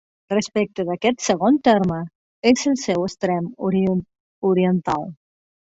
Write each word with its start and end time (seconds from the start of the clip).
Respecte 0.31 0.85
d'aquest 0.87 1.21
segon 1.25 1.59
terme, 1.69 1.99
és 2.53 2.67
al 2.73 2.81
seu 2.87 3.07
extrem 3.11 3.53
oriental. 3.71 5.09